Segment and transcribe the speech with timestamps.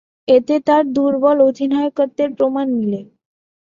[0.27, 3.01] এতে তার দূর্বল অধিনায়কত্বের প্রমাণ মিলে।